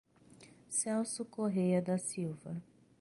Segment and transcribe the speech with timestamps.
[0.67, 2.59] Celso Correa da Silva